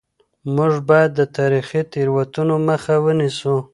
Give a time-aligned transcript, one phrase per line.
[0.55, 3.55] موږ باید د تاریخي تېروتنو مخه ونیسو.